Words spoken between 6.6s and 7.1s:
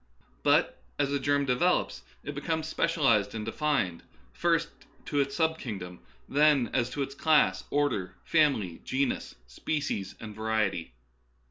as to